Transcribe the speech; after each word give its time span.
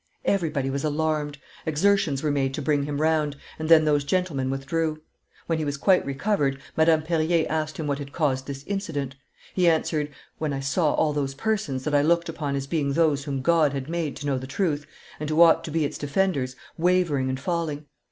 Everybody 0.25 0.71
was 0.71 0.83
alarmed. 0.83 1.37
Exertions 1.63 2.23
were 2.23 2.31
made 2.31 2.55
to 2.55 2.61
bring 2.63 2.85
him 2.85 2.99
round, 2.99 3.35
and 3.59 3.69
then 3.69 3.85
those 3.85 4.03
gentlemen 4.03 4.49
withdrew. 4.49 4.99
When 5.45 5.59
he 5.59 5.63
was 5.63 5.77
quite 5.77 6.03
recovered, 6.03 6.59
Madame 6.75 7.03
Perier 7.03 7.45
asked 7.47 7.77
him 7.77 7.85
what 7.85 7.99
had 7.99 8.11
caused 8.11 8.47
this 8.47 8.63
incident. 8.63 9.13
He 9.53 9.69
answered, 9.69 10.09
'When 10.39 10.53
I 10.53 10.59
saw 10.59 10.93
all 10.95 11.13
those 11.13 11.35
persons 11.35 11.83
that 11.83 11.93
I 11.93 12.01
looked 12.01 12.29
upon 12.29 12.55
as 12.55 12.65
being 12.65 12.93
those 12.93 13.25
whom 13.25 13.43
God 13.43 13.73
had 13.73 13.89
made 13.91 14.15
to 14.15 14.25
know 14.25 14.39
the 14.39 14.47
truth, 14.47 14.87
and 15.19 15.29
who 15.29 15.39
ought 15.43 15.63
to 15.65 15.69
be 15.71 15.85
its 15.85 15.99
defenders, 15.99 16.55
wavering 16.79 17.29
and 17.29 17.39
falling. 17.39 17.85